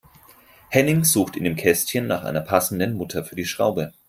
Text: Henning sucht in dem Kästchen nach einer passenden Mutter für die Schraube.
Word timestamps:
Henning 0.69 1.03
sucht 1.03 1.37
in 1.37 1.43
dem 1.43 1.55
Kästchen 1.55 2.07
nach 2.07 2.23
einer 2.23 2.41
passenden 2.41 2.95
Mutter 2.97 3.23
für 3.23 3.35
die 3.35 3.45
Schraube. 3.45 3.91